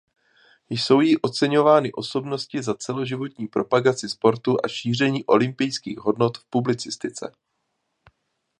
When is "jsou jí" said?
0.69-1.17